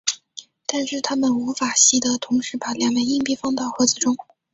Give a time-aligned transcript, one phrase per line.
[0.65, 4.17] 但是它们无法习得同时把两枚硬币放到盒子中。